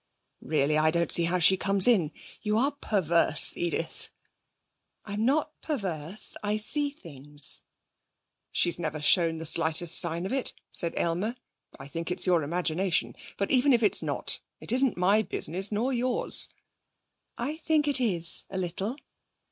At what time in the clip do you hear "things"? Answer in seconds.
6.89-7.61